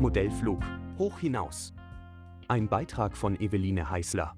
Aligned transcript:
Modellflug, 0.00 0.62
hoch 0.98 1.18
hinaus. 1.18 1.72
Ein 2.48 2.68
Beitrag 2.68 3.16
von 3.16 3.40
Eveline 3.40 3.88
Heißler. 3.88 4.36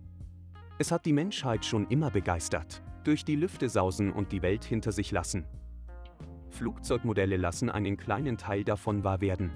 Es 0.79 0.93
hat 0.93 1.05
die 1.05 1.13
Menschheit 1.13 1.65
schon 1.65 1.89
immer 1.89 2.13
begeistert. 2.13 2.81
Durch 3.03 3.25
die 3.25 3.35
Lüfte 3.35 3.69
sausen 3.69 4.13
und 4.13 4.31
die 4.31 4.43
Welt 4.43 4.65
hinter 4.65 4.93
sich 4.93 5.11
lassen. 5.11 5.47
Flugzeugmodelle 6.51 7.37
lassen 7.37 7.71
einen 7.71 7.97
kleinen 7.97 8.39
Teil 8.39 8.63
davon 8.63 9.03
wahr 9.03 9.21
werden. 9.21 9.51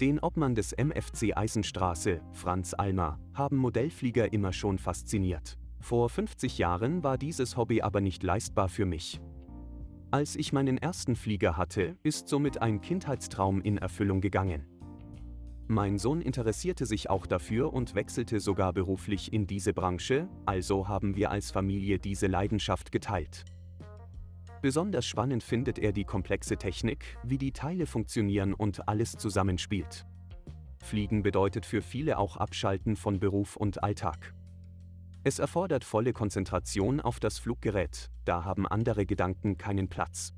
Den 0.00 0.20
Obmann 0.20 0.54
des 0.54 0.72
MFC 0.72 1.36
Eisenstraße, 1.36 2.20
Franz 2.32 2.72
Almer, 2.74 3.18
haben 3.34 3.56
Modellflieger 3.56 4.32
immer 4.32 4.52
schon 4.52 4.78
fasziniert. 4.78 5.58
Vor 5.80 6.08
50 6.08 6.58
Jahren 6.58 7.02
war 7.02 7.18
dieses 7.18 7.56
Hobby 7.56 7.82
aber 7.82 8.00
nicht 8.00 8.22
leistbar 8.22 8.68
für 8.68 8.86
mich. 8.86 9.20
Als 10.12 10.36
ich 10.36 10.52
meinen 10.52 10.78
ersten 10.78 11.16
Flieger 11.16 11.56
hatte, 11.56 11.96
ist 12.04 12.28
somit 12.28 12.62
ein 12.62 12.80
Kindheitstraum 12.80 13.60
in 13.60 13.78
Erfüllung 13.78 14.20
gegangen. 14.20 14.77
Mein 15.70 15.98
Sohn 15.98 16.22
interessierte 16.22 16.86
sich 16.86 17.10
auch 17.10 17.26
dafür 17.26 17.74
und 17.74 17.94
wechselte 17.94 18.40
sogar 18.40 18.72
beruflich 18.72 19.34
in 19.34 19.46
diese 19.46 19.74
Branche, 19.74 20.26
also 20.46 20.88
haben 20.88 21.14
wir 21.14 21.30
als 21.30 21.50
Familie 21.50 21.98
diese 21.98 22.26
Leidenschaft 22.26 22.90
geteilt. 22.90 23.44
Besonders 24.62 25.04
spannend 25.04 25.42
findet 25.42 25.78
er 25.78 25.92
die 25.92 26.04
komplexe 26.04 26.56
Technik, 26.56 27.18
wie 27.22 27.36
die 27.36 27.52
Teile 27.52 27.84
funktionieren 27.84 28.54
und 28.54 28.88
alles 28.88 29.12
zusammenspielt. 29.12 30.06
Fliegen 30.82 31.22
bedeutet 31.22 31.66
für 31.66 31.82
viele 31.82 32.16
auch 32.16 32.38
Abschalten 32.38 32.96
von 32.96 33.20
Beruf 33.20 33.54
und 33.54 33.82
Alltag. 33.82 34.34
Es 35.22 35.38
erfordert 35.38 35.84
volle 35.84 36.14
Konzentration 36.14 36.98
auf 36.98 37.20
das 37.20 37.38
Fluggerät, 37.38 38.10
da 38.24 38.42
haben 38.42 38.66
andere 38.66 39.04
Gedanken 39.04 39.58
keinen 39.58 39.88
Platz. 39.88 40.32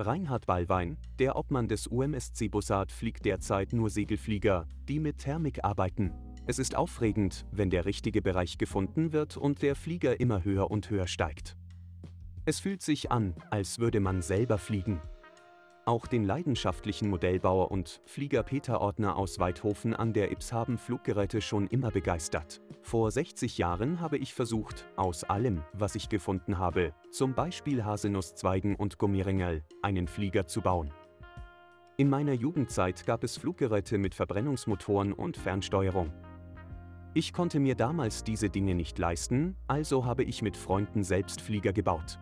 Reinhard 0.00 0.46
Ballwein, 0.46 0.96
der 1.18 1.34
Obmann 1.34 1.66
des 1.66 1.88
UMSC 1.88 2.48
Bussard, 2.48 2.92
fliegt 2.92 3.24
derzeit 3.24 3.72
nur 3.72 3.90
Segelflieger, 3.90 4.66
die 4.88 5.00
mit 5.00 5.18
Thermik 5.18 5.64
arbeiten. 5.64 6.12
Es 6.46 6.58
ist 6.58 6.76
aufregend, 6.76 7.44
wenn 7.50 7.68
der 7.68 7.84
richtige 7.84 8.22
Bereich 8.22 8.58
gefunden 8.58 9.12
wird 9.12 9.36
und 9.36 9.60
der 9.60 9.74
Flieger 9.74 10.20
immer 10.20 10.44
höher 10.44 10.70
und 10.70 10.88
höher 10.88 11.08
steigt. 11.08 11.56
Es 12.44 12.60
fühlt 12.60 12.80
sich 12.80 13.10
an, 13.10 13.34
als 13.50 13.78
würde 13.80 14.00
man 14.00 14.22
selber 14.22 14.56
fliegen. 14.56 15.02
Auch 15.88 16.06
den 16.06 16.24
leidenschaftlichen 16.24 17.08
Modellbauer 17.08 17.70
und 17.70 18.02
Flieger 18.04 18.42
Peter 18.42 18.82
Ordner 18.82 19.16
aus 19.16 19.38
Weidhofen 19.38 19.94
an 19.94 20.12
der 20.12 20.30
Ips 20.30 20.52
haben 20.52 20.76
Fluggeräte 20.76 21.40
schon 21.40 21.66
immer 21.66 21.90
begeistert. 21.90 22.60
Vor 22.82 23.10
60 23.10 23.56
Jahren 23.56 23.98
habe 23.98 24.18
ich 24.18 24.34
versucht, 24.34 24.86
aus 24.96 25.24
allem, 25.24 25.62
was 25.72 25.94
ich 25.94 26.10
gefunden 26.10 26.58
habe, 26.58 26.92
zum 27.10 27.32
Beispiel 27.32 27.86
Haselnusszweigen 27.86 28.76
und 28.76 28.98
Gummiringel, 28.98 29.64
einen 29.80 30.08
Flieger 30.08 30.46
zu 30.46 30.60
bauen. 30.60 30.92
In 31.96 32.10
meiner 32.10 32.34
Jugendzeit 32.34 33.06
gab 33.06 33.24
es 33.24 33.38
Fluggeräte 33.38 33.96
mit 33.96 34.14
Verbrennungsmotoren 34.14 35.14
und 35.14 35.38
Fernsteuerung. 35.38 36.12
Ich 37.14 37.32
konnte 37.32 37.60
mir 37.60 37.76
damals 37.76 38.24
diese 38.24 38.50
Dinge 38.50 38.74
nicht 38.74 38.98
leisten, 38.98 39.56
also 39.66 40.04
habe 40.04 40.24
ich 40.24 40.42
mit 40.42 40.58
Freunden 40.58 41.02
selbst 41.02 41.40
Flieger 41.40 41.72
gebaut. 41.72 42.18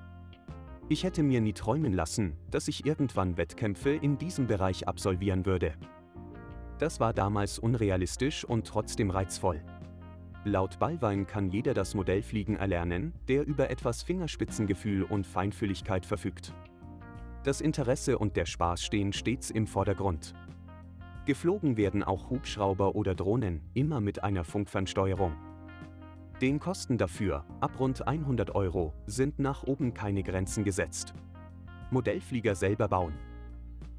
Ich 0.88 1.02
hätte 1.02 1.24
mir 1.24 1.40
nie 1.40 1.52
träumen 1.52 1.92
lassen, 1.92 2.36
dass 2.48 2.68
ich 2.68 2.86
irgendwann 2.86 3.36
Wettkämpfe 3.36 3.90
in 3.90 4.18
diesem 4.18 4.46
Bereich 4.46 4.86
absolvieren 4.86 5.44
würde. 5.44 5.74
Das 6.78 7.00
war 7.00 7.12
damals 7.12 7.58
unrealistisch 7.58 8.44
und 8.44 8.68
trotzdem 8.68 9.10
reizvoll. 9.10 9.60
Laut 10.44 10.78
Ballwein 10.78 11.26
kann 11.26 11.50
jeder 11.50 11.74
das 11.74 11.96
Modellfliegen 11.96 12.54
erlernen, 12.54 13.14
der 13.26 13.44
über 13.44 13.68
etwas 13.68 14.04
Fingerspitzengefühl 14.04 15.02
und 15.02 15.26
Feinfühligkeit 15.26 16.06
verfügt. 16.06 16.54
Das 17.42 17.60
Interesse 17.60 18.16
und 18.16 18.36
der 18.36 18.46
Spaß 18.46 18.84
stehen 18.84 19.12
stets 19.12 19.50
im 19.50 19.66
Vordergrund. 19.66 20.34
Geflogen 21.24 21.76
werden 21.76 22.04
auch 22.04 22.30
Hubschrauber 22.30 22.94
oder 22.94 23.16
Drohnen, 23.16 23.60
immer 23.74 24.00
mit 24.00 24.22
einer 24.22 24.44
Funkfernsteuerung. 24.44 25.34
Den 26.42 26.60
Kosten 26.60 26.98
dafür, 26.98 27.46
ab 27.60 27.80
rund 27.80 28.06
100 28.06 28.54
Euro, 28.54 28.92
sind 29.06 29.38
nach 29.38 29.62
oben 29.62 29.94
keine 29.94 30.22
Grenzen 30.22 30.64
gesetzt. 30.64 31.14
Modellflieger 31.90 32.54
selber 32.54 32.88
bauen. 32.88 33.14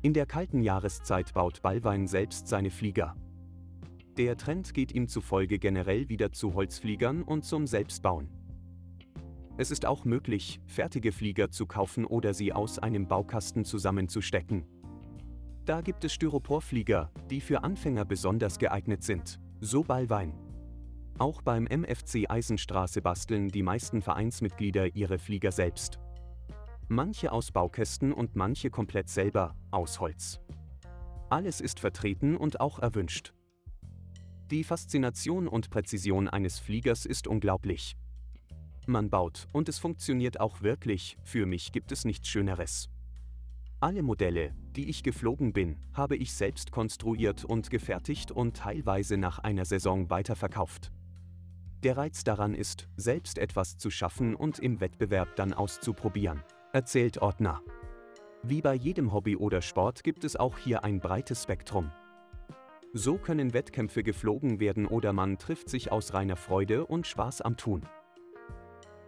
In 0.03 0.13
der 0.13 0.27
kalten 0.27 0.61
Jahreszeit 0.61 1.33
baut 1.33 1.63
Ballwein 1.63 2.05
selbst 2.05 2.47
seine 2.47 2.69
Flieger. 2.69 3.15
Der 4.17 4.37
Trend 4.37 4.75
geht 4.75 4.91
ihm 4.91 5.07
zufolge 5.07 5.57
generell 5.57 6.09
wieder 6.09 6.31
zu 6.31 6.53
Holzfliegern 6.53 7.23
und 7.23 7.43
zum 7.43 7.65
Selbstbauen. 7.65 8.29
Es 9.57 9.71
ist 9.71 9.87
auch 9.87 10.05
möglich, 10.05 10.59
fertige 10.67 11.11
Flieger 11.11 11.49
zu 11.49 11.65
kaufen 11.65 12.05
oder 12.05 12.35
sie 12.35 12.53
aus 12.53 12.77
einem 12.77 13.07
Baukasten 13.07 13.65
zusammenzustecken. 13.65 14.63
Da 15.65 15.81
gibt 15.81 16.03
es 16.03 16.13
Styroporflieger, 16.13 17.11
die 17.31 17.41
für 17.41 17.63
Anfänger 17.63 18.05
besonders 18.05 18.59
geeignet 18.59 19.01
sind, 19.01 19.39
so 19.59 19.81
Ballwein. 19.81 20.46
Auch 21.19 21.41
beim 21.41 21.65
MFC 21.65 22.29
Eisenstraße 22.29 23.01
basteln 23.01 23.49
die 23.49 23.63
meisten 23.63 24.03
Vereinsmitglieder 24.03 24.95
ihre 24.95 25.17
Flieger 25.17 25.51
selbst. 25.51 25.97
Manche 26.89 27.31
aus 27.31 27.51
Baukästen 27.51 28.13
und 28.13 28.35
manche 28.35 28.69
komplett 28.69 29.09
selber, 29.09 29.55
aus 29.71 29.99
Holz. 29.99 30.39
Alles 31.31 31.59
ist 31.59 31.79
vertreten 31.79 32.37
und 32.37 32.59
auch 32.61 32.77
erwünscht. 32.77 33.33
Die 34.51 34.63
Faszination 34.63 35.47
und 35.47 35.71
Präzision 35.71 36.27
eines 36.27 36.59
Fliegers 36.59 37.07
ist 37.07 37.27
unglaublich. 37.27 37.97
Man 38.85 39.09
baut 39.09 39.47
und 39.53 39.67
es 39.69 39.79
funktioniert 39.79 40.39
auch 40.39 40.61
wirklich, 40.61 41.17
für 41.23 41.47
mich 41.47 41.71
gibt 41.71 41.91
es 41.91 42.05
nichts 42.05 42.27
Schöneres. 42.27 42.89
Alle 43.79 44.03
Modelle, 44.03 44.53
die 44.75 44.87
ich 44.87 45.01
geflogen 45.01 45.51
bin, 45.51 45.77
habe 45.93 46.15
ich 46.15 46.31
selbst 46.31 46.71
konstruiert 46.71 47.43
und 47.43 47.71
gefertigt 47.71 48.31
und 48.31 48.55
teilweise 48.55 49.17
nach 49.17 49.39
einer 49.39 49.65
Saison 49.65 50.11
weiterverkauft. 50.11 50.91
Der 51.83 51.95
Reiz 51.95 52.23
daran 52.23 52.55
ist, 52.55 52.87
selbst 52.97 53.37
etwas 53.37 53.77
zu 53.77 53.91
schaffen 53.91 54.35
und 54.35 54.57
im 54.59 54.79
Wettbewerb 54.79 55.35
dann 55.35 55.53
auszuprobieren, 55.53 56.43
erzählt 56.73 57.21
Ordner. 57.21 57.61
Wie 58.41 58.61
bei 58.61 58.73
jedem 58.73 59.13
Hobby 59.13 59.35
oder 59.35 59.61
Sport 59.61 60.03
gibt 60.03 60.23
es 60.23 60.35
auch 60.35 60.57
hier 60.57 60.83
ein 60.83 60.99
breites 60.99 61.43
Spektrum. 61.43 61.91
So 62.93 63.17
können 63.17 63.53
Wettkämpfe 63.53 64.01
geflogen 64.01 64.59
werden 64.59 64.87
oder 64.87 65.13
man 65.13 65.37
trifft 65.37 65.69
sich 65.69 65.91
aus 65.91 66.13
reiner 66.13 66.35
Freude 66.35 66.85
und 66.85 67.05
Spaß 67.05 67.41
am 67.41 67.57
Tun. 67.57 67.85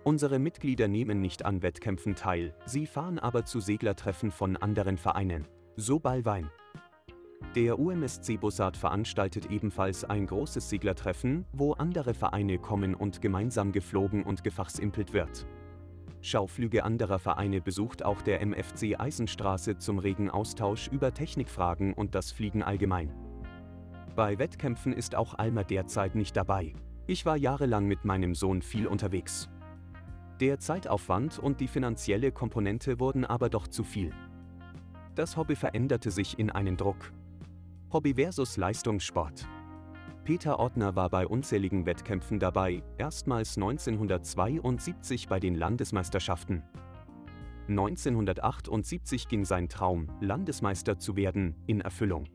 Unsere 0.03 0.37
Mitglieder 0.37 0.87
nehmen 0.87 1.21
nicht 1.21 1.45
an 1.45 1.61
Wettkämpfen 1.61 2.15
teil, 2.15 2.55
sie 2.65 2.85
fahren 2.85 3.17
aber 3.17 3.45
zu 3.45 3.59
Seglertreffen 3.59 4.31
von 4.31 4.57
anderen 4.57 4.97
Vereinen. 4.97 5.47
So 5.75 5.99
Ballwein. 5.99 6.51
Der 7.55 7.79
UMSC 7.79 8.37
Bussard 8.37 8.77
veranstaltet 8.77 9.49
ebenfalls 9.49 10.03
ein 10.03 10.27
großes 10.27 10.69
Seglertreffen, 10.69 11.45
wo 11.51 11.73
andere 11.73 12.13
Vereine 12.13 12.59
kommen 12.59 12.93
und 12.93 13.21
gemeinsam 13.21 13.71
geflogen 13.71 14.21
und 14.23 14.43
gefachsimpelt 14.43 15.13
wird. 15.13 15.47
Schauflüge 16.21 16.83
anderer 16.83 17.17
Vereine 17.17 17.59
besucht 17.59 18.05
auch 18.05 18.21
der 18.21 18.41
MFC 18.45 18.99
Eisenstraße 18.99 19.77
zum 19.77 19.97
regen 19.97 20.29
Austausch 20.29 20.89
über 20.89 21.11
Technikfragen 21.11 21.93
und 21.93 22.13
das 22.13 22.31
Fliegen 22.31 22.61
allgemein. 22.61 23.11
Bei 24.15 24.37
Wettkämpfen 24.37 24.93
ist 24.93 25.15
auch 25.15 25.33
Alma 25.39 25.63
derzeit 25.63 26.13
nicht 26.13 26.37
dabei. 26.37 26.73
Ich 27.07 27.25
war 27.25 27.35
jahrelang 27.35 27.85
mit 27.87 28.05
meinem 28.05 28.35
Sohn 28.35 28.61
viel 28.61 28.85
unterwegs. 28.85 29.49
Der 30.39 30.59
Zeitaufwand 30.59 31.39
und 31.39 31.59
die 31.61 31.67
finanzielle 31.67 32.31
Komponente 32.31 32.99
wurden 32.99 33.25
aber 33.25 33.49
doch 33.49 33.67
zu 33.67 33.83
viel. 33.83 34.11
Das 35.15 35.35
Hobby 35.35 35.55
veränderte 35.55 36.11
sich 36.11 36.37
in 36.37 36.49
einen 36.49 36.77
Druck, 36.77 37.11
Hobby 37.91 38.13
versus 38.13 38.55
Leistungssport. 38.55 39.47
Peter 40.23 40.59
Ortner 40.59 40.95
war 40.95 41.09
bei 41.09 41.25
unzähligen 41.25 41.87
Wettkämpfen 41.87 42.37
dabei, 42.37 42.83
erstmals 42.99 43.57
1972 43.57 45.27
bei 45.27 45.39
den 45.39 45.55
Landesmeisterschaften. 45.55 46.61
1978 47.67 49.27
ging 49.27 49.43
sein 49.43 49.69
Traum, 49.69 50.07
Landesmeister 50.21 50.99
zu 50.99 51.15
werden, 51.15 51.55
in 51.65 51.81
Erfüllung. 51.81 52.27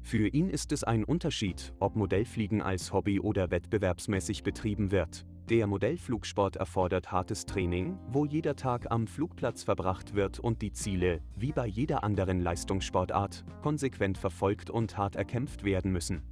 Für 0.00 0.28
ihn 0.28 0.48
ist 0.48 0.70
es 0.70 0.84
ein 0.84 1.02
Unterschied, 1.02 1.72
ob 1.80 1.96
Modellfliegen 1.96 2.62
als 2.62 2.92
Hobby 2.92 3.18
oder 3.18 3.50
wettbewerbsmäßig 3.50 4.44
betrieben 4.44 4.92
wird. 4.92 5.26
Der 5.48 5.66
Modellflugsport 5.66 6.56
erfordert 6.56 7.10
hartes 7.10 7.44
Training, 7.44 7.98
wo 8.08 8.24
jeder 8.24 8.54
Tag 8.54 8.90
am 8.90 9.08
Flugplatz 9.08 9.64
verbracht 9.64 10.14
wird 10.14 10.38
und 10.38 10.62
die 10.62 10.72
Ziele, 10.72 11.20
wie 11.34 11.50
bei 11.50 11.66
jeder 11.66 12.04
anderen 12.04 12.40
Leistungssportart, 12.40 13.44
konsequent 13.60 14.18
verfolgt 14.18 14.70
und 14.70 14.96
hart 14.96 15.16
erkämpft 15.16 15.64
werden 15.64 15.90
müssen. 15.90 16.22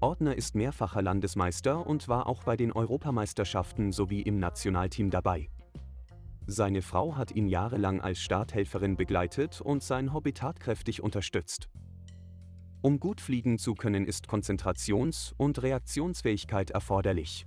Ordner 0.00 0.36
ist 0.36 0.54
mehrfacher 0.54 1.00
Landesmeister 1.00 1.86
und 1.86 2.08
war 2.08 2.26
auch 2.26 2.44
bei 2.44 2.56
den 2.58 2.72
Europameisterschaften 2.72 3.90
sowie 3.90 4.20
im 4.20 4.38
Nationalteam 4.38 5.08
dabei. 5.08 5.48
Seine 6.46 6.82
Frau 6.82 7.16
hat 7.16 7.32
ihn 7.32 7.48
jahrelang 7.48 8.02
als 8.02 8.20
Starthelferin 8.20 8.96
begleitet 8.96 9.62
und 9.62 9.82
sein 9.82 10.12
Hobby 10.12 10.34
tatkräftig 10.34 11.02
unterstützt. 11.02 11.70
Um 12.82 13.00
gut 13.00 13.22
fliegen 13.22 13.58
zu 13.58 13.74
können, 13.74 14.04
ist 14.04 14.28
Konzentrations- 14.28 15.32
und 15.38 15.62
Reaktionsfähigkeit 15.62 16.70
erforderlich. 16.70 17.46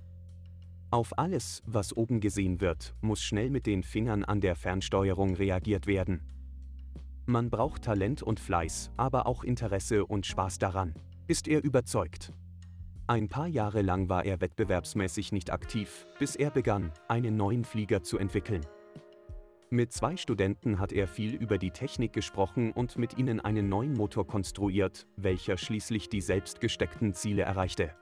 Auf 0.92 1.16
alles, 1.16 1.62
was 1.66 1.96
oben 1.96 2.18
gesehen 2.18 2.60
wird, 2.60 2.96
muss 3.00 3.22
schnell 3.22 3.48
mit 3.50 3.66
den 3.66 3.84
Fingern 3.84 4.24
an 4.24 4.40
der 4.40 4.56
Fernsteuerung 4.56 5.36
reagiert 5.36 5.86
werden. 5.86 6.20
Man 7.26 7.48
braucht 7.48 7.82
Talent 7.82 8.24
und 8.24 8.40
Fleiß, 8.40 8.90
aber 8.96 9.26
auch 9.26 9.44
Interesse 9.44 10.04
und 10.04 10.26
Spaß 10.26 10.58
daran, 10.58 10.94
ist 11.28 11.46
er 11.46 11.62
überzeugt. 11.62 12.32
Ein 13.06 13.28
paar 13.28 13.46
Jahre 13.46 13.82
lang 13.82 14.08
war 14.08 14.24
er 14.24 14.40
wettbewerbsmäßig 14.40 15.30
nicht 15.30 15.52
aktiv, 15.52 16.08
bis 16.18 16.34
er 16.34 16.50
begann, 16.50 16.90
einen 17.06 17.36
neuen 17.36 17.64
Flieger 17.64 18.02
zu 18.02 18.18
entwickeln. 18.18 18.66
Mit 19.70 19.92
zwei 19.92 20.16
Studenten 20.16 20.80
hat 20.80 20.92
er 20.92 21.06
viel 21.06 21.36
über 21.36 21.56
die 21.56 21.70
Technik 21.70 22.12
gesprochen 22.12 22.72
und 22.72 22.98
mit 22.98 23.16
ihnen 23.16 23.38
einen 23.38 23.68
neuen 23.68 23.92
Motor 23.92 24.26
konstruiert, 24.26 25.06
welcher 25.16 25.56
schließlich 25.56 26.08
die 26.08 26.20
selbstgesteckten 26.20 27.14
Ziele 27.14 27.42
erreichte. 27.42 27.94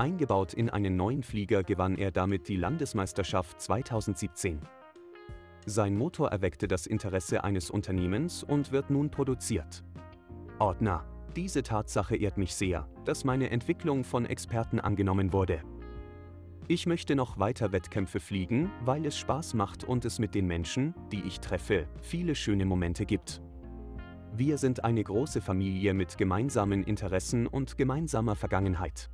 Eingebaut 0.00 0.54
in 0.54 0.70
einen 0.70 0.96
neuen 0.96 1.22
Flieger 1.22 1.62
gewann 1.62 1.94
er 1.98 2.10
damit 2.10 2.48
die 2.48 2.56
Landesmeisterschaft 2.56 3.60
2017. 3.60 4.58
Sein 5.66 5.94
Motor 5.94 6.30
erweckte 6.30 6.66
das 6.66 6.86
Interesse 6.86 7.44
eines 7.44 7.70
Unternehmens 7.70 8.42
und 8.42 8.72
wird 8.72 8.88
nun 8.88 9.10
produziert. 9.10 9.84
Ordner. 10.58 11.04
Diese 11.36 11.62
Tatsache 11.62 12.16
ehrt 12.16 12.38
mich 12.38 12.54
sehr, 12.54 12.88
dass 13.04 13.24
meine 13.24 13.50
Entwicklung 13.50 14.02
von 14.02 14.24
Experten 14.24 14.80
angenommen 14.80 15.34
wurde. 15.34 15.60
Ich 16.66 16.86
möchte 16.86 17.14
noch 17.14 17.38
weiter 17.38 17.70
Wettkämpfe 17.72 18.20
fliegen, 18.20 18.70
weil 18.82 19.04
es 19.04 19.18
Spaß 19.18 19.52
macht 19.52 19.84
und 19.84 20.06
es 20.06 20.18
mit 20.18 20.34
den 20.34 20.46
Menschen, 20.46 20.94
die 21.12 21.20
ich 21.24 21.40
treffe, 21.40 21.86
viele 22.00 22.34
schöne 22.34 22.64
Momente 22.64 23.04
gibt. 23.04 23.42
Wir 24.34 24.56
sind 24.56 24.82
eine 24.82 25.04
große 25.04 25.42
Familie 25.42 25.92
mit 25.92 26.16
gemeinsamen 26.16 26.84
Interessen 26.84 27.46
und 27.46 27.76
gemeinsamer 27.76 28.34
Vergangenheit. 28.34 29.10